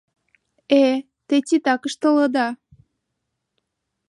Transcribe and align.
Э... 0.83 0.85
те 1.27 1.35
титак 1.47 1.81
ыштылыда... 1.87 2.47